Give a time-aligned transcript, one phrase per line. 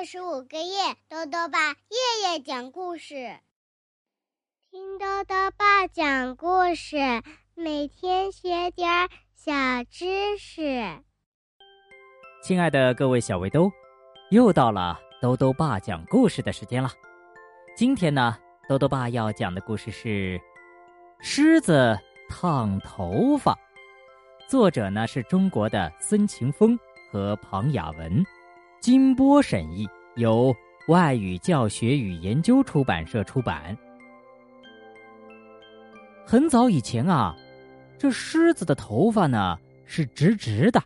[0.00, 3.36] 二十五个月，豆豆爸夜夜讲故事，
[4.70, 6.96] 听豆豆爸讲故事，
[7.54, 9.52] 每天学点小
[9.90, 11.02] 知识。
[12.42, 13.70] 亲爱的各位小围兜，
[14.30, 16.90] 又到了豆豆爸讲故事的时间了。
[17.76, 18.38] 今天呢，
[18.70, 20.38] 豆豆爸要讲的故事是
[21.20, 21.94] 《狮子
[22.26, 23.52] 烫头发》，
[24.48, 26.78] 作者呢是中国的孙晴峰
[27.12, 28.24] 和庞雅文。
[28.80, 30.56] 金波审译，由
[30.88, 33.76] 外语教学与研究出版社出版。
[36.24, 37.36] 很早以前啊，
[37.98, 40.82] 这狮子的头发呢是直直的。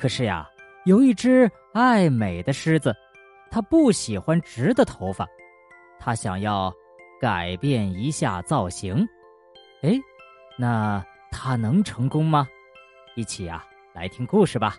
[0.00, 0.48] 可是呀，
[0.86, 2.96] 有一只爱美的狮子，
[3.50, 5.26] 它不喜欢直的头发，
[5.98, 6.72] 它想要
[7.20, 9.06] 改变一下造型。
[9.82, 9.92] 哎，
[10.58, 12.48] 那它能成功吗？
[13.16, 14.76] 一起啊，来听故事吧。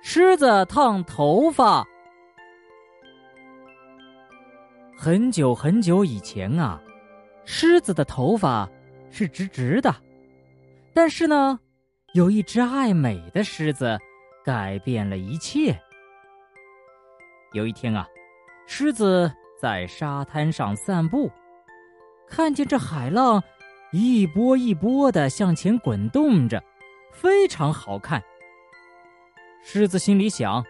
[0.00, 1.86] 狮子烫头发。
[4.96, 6.80] 很久很久以前啊，
[7.44, 8.68] 狮子的头发
[9.10, 9.94] 是直直的，
[10.92, 11.58] 但是呢，
[12.14, 13.98] 有一只爱美的狮子
[14.44, 15.78] 改变了一切。
[17.52, 18.06] 有一天啊，
[18.66, 21.30] 狮子在沙滩上散步，
[22.28, 23.42] 看见这海浪
[23.92, 26.62] 一波一波的向前滚动着，
[27.12, 28.22] 非常好看。
[29.62, 30.64] 狮子心里想：“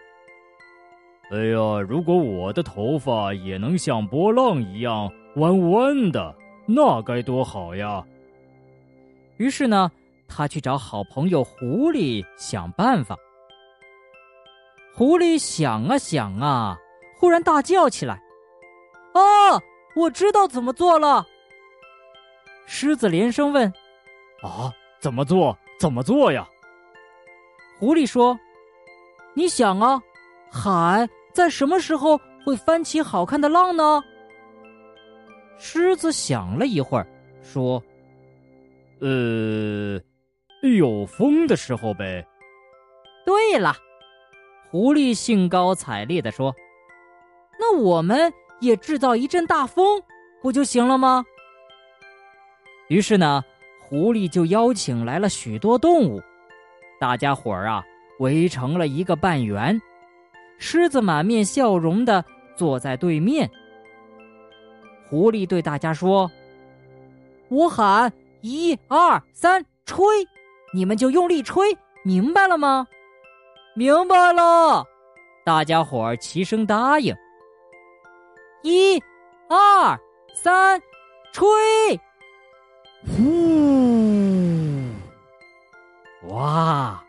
[1.31, 8.03] 哎呀，如果我的头发也能像波浪一样弯弯的，那该多好呀！”
[9.37, 9.89] 于是呢，
[10.27, 13.15] 他去找好朋友狐狸想办法。
[14.93, 16.77] 狐狸想啊想啊，
[17.17, 18.21] 忽然大叫起来
[19.13, 19.61] ：“啊，
[19.95, 21.25] 我知道怎么做了！”
[22.67, 23.71] 狮子连声问
[24.43, 25.57] ：“啊，怎么做？
[25.79, 26.45] 怎么做呀？”
[27.79, 28.37] 狐狸说。
[29.39, 30.01] 你想啊，
[30.51, 34.03] 海在什么时候会翻起好看的浪呢？
[35.57, 37.07] 狮子想了一会儿，
[37.41, 37.81] 说
[38.99, 39.97] ：“呃，
[40.61, 42.27] 有风的时候呗。”
[43.25, 43.73] 对了，
[44.69, 46.53] 狐狸兴高采烈的说
[47.57, 50.03] ：“那我们也制造一阵大风，
[50.41, 51.23] 不就行了吗？”
[52.89, 53.41] 于是呢，
[53.79, 56.21] 狐狸就邀请来了许多动物，
[56.99, 57.81] 大家伙儿啊。
[58.19, 59.81] 围成了一个半圆，
[60.57, 62.23] 狮子满面笑容的
[62.55, 63.49] 坐在对面。
[65.09, 66.29] 狐狸对大家说
[67.49, 70.05] ：“我喊一二三，吹，
[70.73, 72.87] 你们就用力吹，明白了吗
[73.75, 74.85] ？”“明白了。”
[75.45, 77.15] 大家伙儿齐声答应。
[78.61, 79.01] 一、
[79.49, 79.99] 二、
[80.35, 80.79] 三，
[81.31, 81.47] 吹！
[83.07, 84.83] 呼！
[86.27, 87.01] 哇！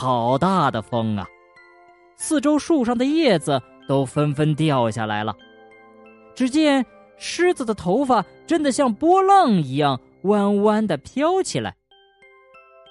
[0.00, 1.28] 好大的风啊！
[2.16, 5.36] 四周树上的叶子都纷纷掉下来了。
[6.34, 6.86] 只见
[7.18, 11.76] 狮子的头发真的像波浪一样弯弯的飘起来。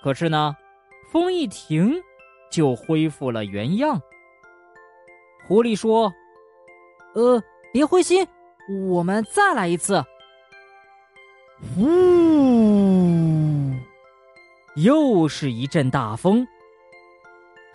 [0.03, 0.55] 可是呢，
[1.11, 1.95] 风一停，
[2.51, 3.99] 就恢复了原样。
[5.47, 6.13] 狐狸说
[7.15, 7.41] ：“呃，
[7.73, 8.27] 别灰心，
[8.91, 10.05] 我们再来一次。”
[11.75, 11.89] 呼！
[14.75, 16.47] 又是一阵大风。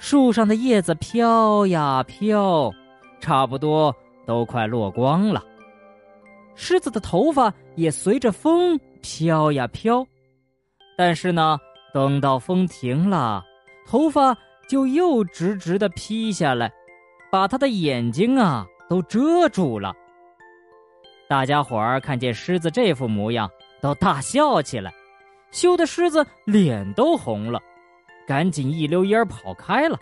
[0.07, 2.71] 树上的叶子飘呀飘，
[3.21, 5.43] 差不多都快落光了。
[6.55, 10.07] 狮子的头发也随着风飘呀飘，
[10.99, 11.59] 但是呢，
[11.95, 13.43] 等到风停了，
[13.87, 14.37] 头发
[14.69, 16.71] 就又直直的披下来，
[17.33, 19.95] 把他的眼睛啊都遮住了。
[21.31, 23.51] 大家伙儿看见狮子这副模样，
[23.81, 24.93] 都大笑起来，
[25.51, 27.59] 羞得狮子脸都红了。
[28.27, 29.99] 赶紧一溜烟跑开了。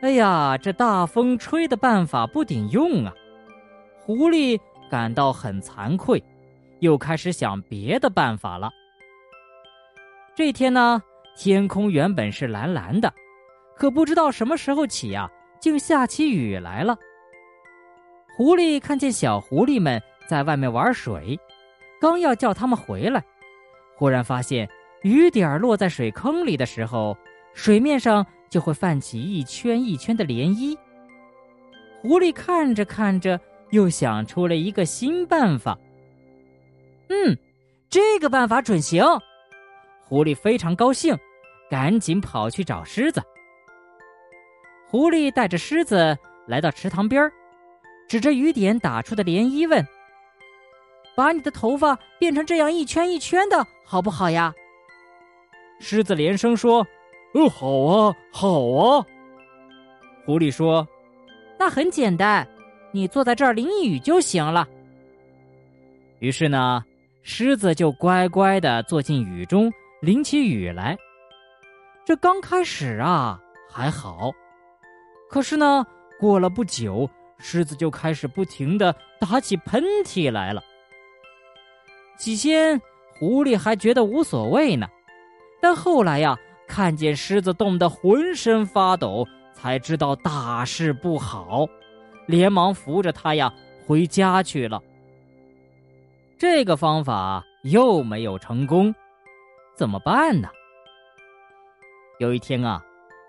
[0.00, 3.12] 哎呀，这大风吹的办法不顶用啊！
[3.98, 6.22] 狐狸感到很惭愧，
[6.78, 8.70] 又开始想别的办法了。
[10.36, 11.02] 这天呢，
[11.36, 13.12] 天空原本是蓝蓝的，
[13.76, 15.28] 可不知道什么时候起呀，
[15.60, 16.96] 竟下起雨来了。
[18.36, 21.36] 狐狸看见小狐狸们在外面玩水，
[22.00, 23.20] 刚要叫他们回来，
[23.96, 24.68] 忽然发现。
[25.02, 27.16] 雨点落在水坑里的时候，
[27.54, 30.76] 水面上就会泛起一圈一圈的涟漪。
[32.00, 33.40] 狐狸看着看着，
[33.70, 35.78] 又想出了一个新办法。
[37.08, 37.36] 嗯，
[37.88, 39.04] 这个办法准行！
[40.04, 41.16] 狐狸非常高兴，
[41.70, 43.22] 赶紧跑去找狮子。
[44.88, 46.16] 狐狸带着狮子
[46.46, 47.32] 来到池塘边儿
[48.08, 49.86] 指着雨点打出的涟漪问
[51.14, 54.54] ：“把你的头发变成这样一圈一圈的，好不好呀？”
[55.80, 56.86] 狮子连声说
[57.34, 59.06] ：“哦，好啊，好啊！”
[60.26, 60.86] 狐狸说
[61.58, 62.46] ：“那很简单，
[62.92, 64.68] 你坐在这儿淋雨就行了。”
[66.20, 66.84] 于是呢，
[67.22, 70.96] 狮子就乖乖的坐进雨中淋起雨来。
[72.04, 73.40] 这刚开始啊
[73.70, 74.32] 还好，
[75.30, 75.86] 可是呢，
[76.18, 77.08] 过了不久，
[77.38, 80.62] 狮子就开始不停的打起喷嚏来了。
[82.16, 82.80] 起先，
[83.18, 84.88] 狐狸还觉得无所谓呢，
[85.60, 89.26] 但后来呀，看见狮子冻得浑身发抖。
[89.60, 91.66] 才知道大事不好，
[92.26, 93.52] 连忙扶着他呀
[93.84, 94.80] 回家去了。
[96.38, 98.94] 这个方法又没有成功，
[99.74, 100.48] 怎么办呢？
[102.20, 102.80] 有一天啊，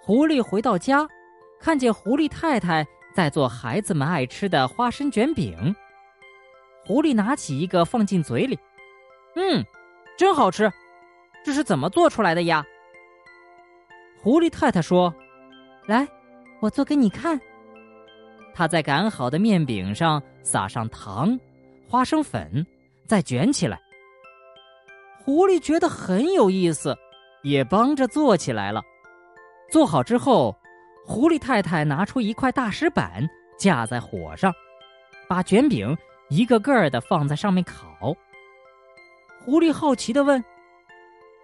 [0.03, 1.07] 狐狸回到家，
[1.59, 5.75] 看见狐狸太太在做孩子们爱吃的花生卷饼。
[6.85, 8.59] 狐狸拿起一个放进嘴里，
[9.35, 9.65] 嗯，
[10.15, 10.71] 真好吃。
[11.49, 12.63] 这是怎么做出来的呀？
[14.21, 15.11] 狐狸太太说
[15.89, 16.07] ：“来。”
[16.61, 17.41] 我做给你看。
[18.53, 21.35] 她在擀好的面饼上撒上糖、
[21.89, 22.63] 花生粉，
[23.07, 23.81] 再卷起来。
[25.17, 26.95] 狐狸觉得很有意思，
[27.41, 28.83] 也帮着做起来了。
[29.71, 30.55] 做好之后，
[31.03, 34.53] 狐狸太太拿出一块大石板架在火上，
[35.27, 35.97] 把卷饼
[36.29, 38.15] 一个个的放在上面烤。
[39.43, 40.39] 狐狸好奇的问：“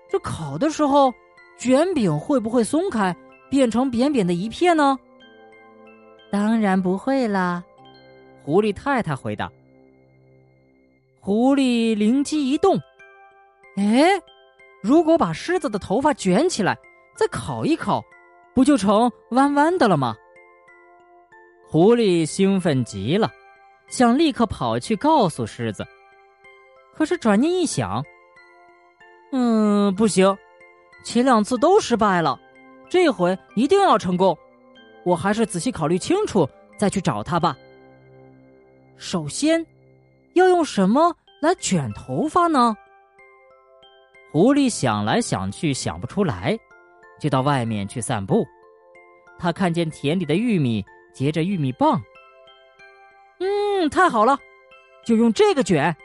[0.09, 1.13] 这烤的时候，
[1.57, 3.15] 卷饼会不会松开，
[3.49, 4.97] 变成扁扁的一片呢？”
[6.31, 7.63] 当然不会啦，
[8.43, 9.49] 狐狸太太回答。
[11.21, 12.77] 狐狸灵机一动，
[13.77, 14.09] 哎，
[14.81, 16.77] 如果把狮子的头发卷起来，
[17.15, 18.03] 再烤一烤，
[18.53, 20.15] 不就成弯弯的了吗？
[21.67, 23.31] 狐狸兴奋极了，
[23.87, 25.85] 想立刻跑去告诉狮子。
[26.93, 28.03] 可是转念一想，
[29.31, 30.37] 嗯，不行，
[31.03, 32.39] 前两次都失败了，
[32.89, 34.37] 这回一定要成功。
[35.03, 37.55] 我还是仔细考虑清楚再去找他吧。
[38.97, 39.65] 首先，
[40.33, 42.75] 要用什么来卷头发呢？
[44.31, 46.57] 狐狸想来想去想不出来，
[47.19, 48.45] 就到外面去散步。
[49.37, 50.83] 他看见田里的玉米
[51.13, 52.01] 结着玉米棒，
[53.39, 54.39] 嗯，太好了，
[55.05, 55.95] 就用这个卷。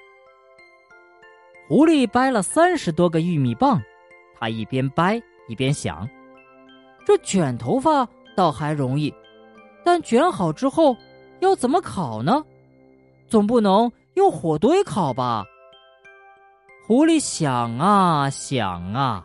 [1.70, 3.80] 狐狸掰了三十多个玉米棒，
[4.40, 6.08] 他一边掰一边想：
[7.06, 8.04] 这卷头发。
[8.36, 9.14] 倒还容易，
[9.84, 10.96] 但卷好之后
[11.40, 12.42] 要怎么烤呢？
[13.28, 15.44] 总不能用火堆烤吧？
[16.86, 19.22] 狐狸想啊想啊。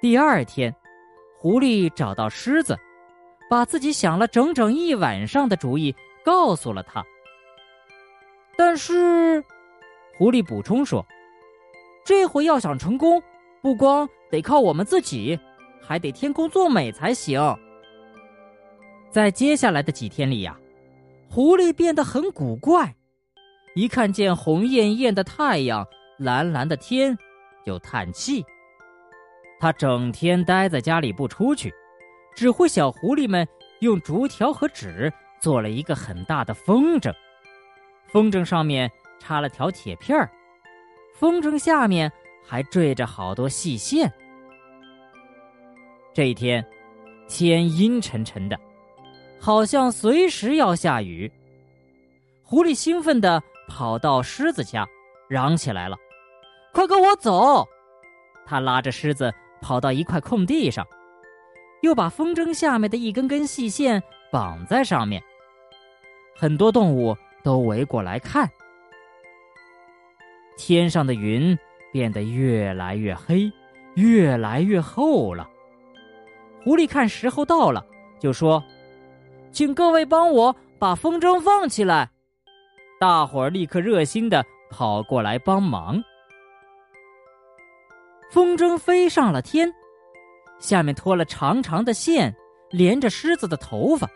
[0.00, 0.74] 第二天，
[1.38, 2.76] 狐狸找到狮子，
[3.48, 5.94] 把自己想了整整一晚上的主意
[6.24, 7.04] 告诉了他。
[8.56, 9.44] 但是，
[10.16, 11.04] 狐狸补充说
[12.04, 13.22] ：“这回要想成功，
[13.60, 15.38] 不光得靠我们自己。”
[15.86, 17.38] 还得天公作美才行。
[19.10, 20.58] 在接下来的几天里呀，
[21.28, 22.94] 狐狸变得很古怪，
[23.74, 25.86] 一看见红艳艳的太阳、
[26.18, 27.14] 蓝蓝的天，
[27.66, 28.42] 就叹气。
[29.60, 31.70] 他整天待在家里不出去，
[32.34, 33.46] 指挥小狐狸们
[33.80, 37.14] 用竹条和纸做了一个很大的风筝，
[38.06, 38.90] 风筝上面
[39.24, 40.30] 插了条铁片儿，
[41.14, 42.12] 风筝下面
[42.46, 44.12] 还缀着好多细线。
[46.12, 46.62] 这一天，
[47.26, 48.60] 天阴沉沉的，
[49.40, 51.30] 好像随时要下雨。
[52.42, 54.86] 狐狸兴奋地跑到狮子家，
[55.26, 55.96] 嚷起来了
[56.74, 57.66] ：“快跟我走！”
[58.44, 59.32] 他拉着狮子
[59.62, 60.86] 跑到一块空地上，
[61.80, 65.22] 又把风筝下面的一根根细线绑在上面。
[66.36, 68.46] 很多动物都围过来看。
[70.56, 71.56] 天上的云
[71.92, 73.50] 变得越来越黑，
[73.94, 75.48] 越来越厚了。
[76.62, 77.84] 狐狸看时候到了，
[78.18, 78.62] 就说
[79.52, 82.10] ：“请各位帮我把风筝放起来。”
[82.98, 86.02] 大伙儿立刻热心的跑过来帮忙。
[88.30, 89.72] 风筝飞上了天，
[90.58, 92.34] 下面拖了长长的线，
[92.70, 94.08] 连着狮子的头发。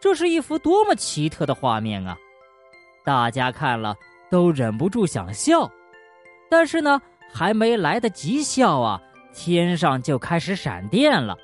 [0.00, 2.16] 这是一幅多么奇特的画面啊！
[3.04, 3.96] 大家看了
[4.34, 5.70] 都忍不住想笑，
[6.50, 7.00] 但是呢，
[7.32, 9.00] 还没来得及笑啊，
[9.32, 11.38] 天上就开始闪电了。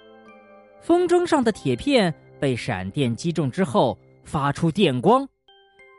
[0.81, 5.25] 风筝上的铁片被闪电击中之后，发出电光，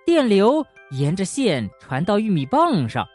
[0.05, 3.07] 电流沿着线传到玉米棒上，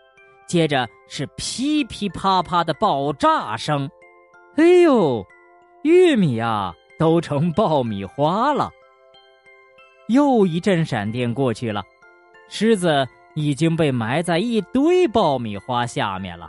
[0.49, 3.87] 接着是噼噼啪啪的爆炸声。
[4.56, 5.23] 哎呦，
[5.83, 8.71] 玉米啊，都成爆米花了！
[10.09, 11.85] 又一阵闪电过去了，
[12.49, 13.06] 狮子
[13.37, 16.49] 已经被埋在一堆爆米花下面了。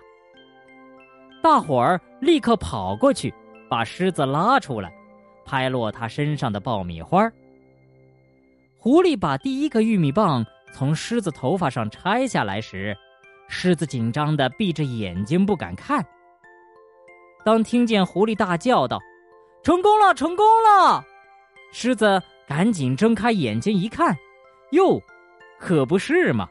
[1.44, 3.32] 大伙儿立刻跑过去，
[3.70, 4.92] 把狮子拉出来。
[5.46, 7.32] 拍落他身上的爆米花。
[8.78, 12.98] 狐狸把第一个玉米棒从狮子头发上拆下来时，
[13.48, 16.06] 狮子紧张的闭着眼睛不敢看。
[17.46, 19.00] 当听见狐狸大叫道
[19.64, 21.02] ：“成功了，成功了！”
[21.72, 24.14] 狮子赶紧睁开眼睛一看，
[24.72, 25.02] 哟，
[25.58, 26.50] 可不是嘛，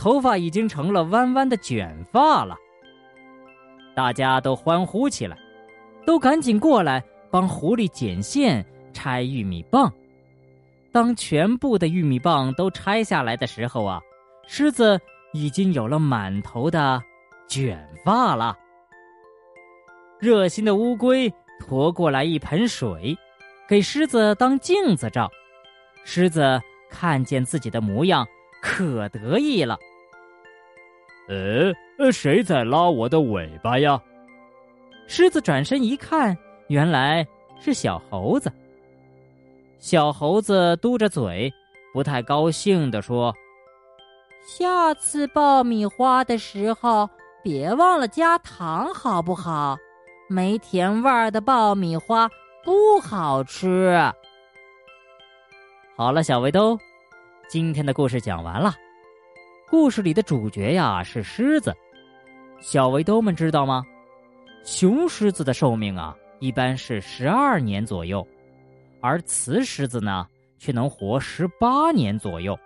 [0.00, 2.56] 头发已经成了弯弯的卷发了。
[3.94, 5.36] 大家都欢呼起来，
[6.06, 8.64] 都赶紧过来帮狐狸剪线、
[8.94, 9.92] 拆玉米棒。
[10.90, 14.00] 当全部的玉米棒都拆下来的时候啊，
[14.46, 14.98] 狮子
[15.34, 17.02] 已经有了满头的
[17.46, 18.56] 卷发了。
[20.18, 21.30] 热心的乌龟
[21.60, 23.14] 驮过来一盆水，
[23.68, 25.30] 给狮子当镜子照。
[26.04, 28.26] 狮子看见自己的模样，
[28.62, 29.78] 可得意了。
[31.30, 34.02] 呃呃，谁在拉我的尾巴呀？
[35.06, 37.24] 狮子转身一看，原来
[37.60, 38.52] 是小猴子。
[39.78, 41.52] 小猴子嘟着嘴，
[41.94, 43.32] 不太高兴地说
[44.44, 47.08] ：“下次爆米花的时候，
[47.44, 49.78] 别忘了加糖，好不好？”
[50.28, 52.28] 没甜味儿的爆米花
[52.64, 53.96] 不好吃。
[55.96, 56.76] 好了，小围兜，
[57.48, 58.74] 今天的故事讲完了。
[59.70, 61.72] 故事里的主角呀是狮子，
[62.60, 63.84] 小围兜们知道吗？
[64.64, 68.26] 雄狮子的寿命啊一般是十二年左右，
[69.00, 70.26] 而雌狮子呢
[70.58, 72.58] 却能活十八年左右。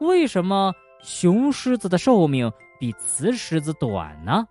[0.00, 4.46] 为什么雄狮子的寿命比雌狮子短呢？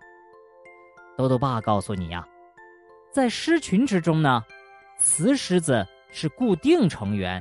[1.16, 2.28] 豆豆爸告诉你呀，
[3.14, 4.44] 在狮群之中呢，
[4.98, 7.40] 雌狮子是固定成员，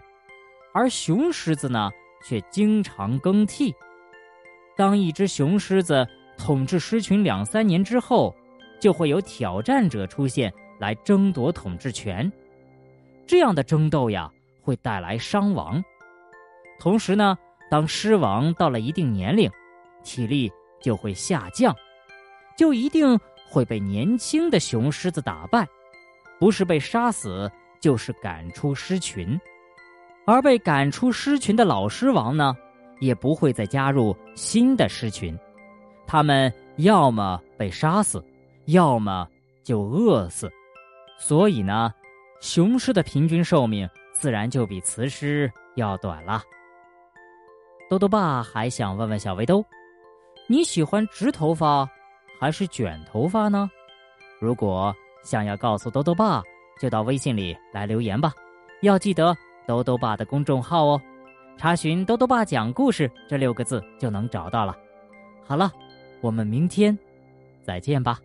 [0.75, 1.91] 而雄狮子呢
[2.23, 3.75] 却经常更替。
[4.79, 6.07] 当一只雄狮子
[6.37, 8.33] 统治狮群两三年之后，
[8.79, 12.31] 就会有挑战者出现来争夺统治权。
[13.27, 14.31] 这样的争斗呀，
[14.63, 15.83] 会带来伤亡。
[16.79, 17.37] 同时呢，
[17.69, 19.51] 当狮王到了一定年龄，
[20.05, 20.49] 体力
[20.81, 21.75] 就会下降，
[22.57, 23.19] 就一定。
[23.51, 25.67] 会被年轻的雄狮子打败，
[26.39, 29.41] 不是被杀死，就是赶出狮群。
[30.27, 32.55] 而被赶出狮群的老狮王呢，
[33.01, 35.39] 也不会再加入新的狮群。
[36.07, 38.25] 他们要么被杀死，
[38.67, 39.29] 要么
[39.63, 40.51] 就饿死。
[41.19, 41.93] 所以呢，
[42.41, 46.43] 雄狮的平均寿命自然就比雌狮要短了。
[47.91, 49.65] 豆豆爸还想问问小围兜，
[50.47, 51.89] 你喜欢直头发？
[52.39, 53.69] 还是卷头发呢？
[54.41, 56.41] 如果想要告诉兜兜爸，
[56.81, 58.33] 就到微信里来留言吧。
[58.83, 59.37] 要记得
[59.67, 61.03] 兜兜爸的公众号哦，
[61.59, 64.75] 查询“兜兜爸讲故事”这六个字就能找到了。
[65.45, 65.73] 好了，
[66.21, 66.97] 我们明天
[67.61, 68.21] 再见吧。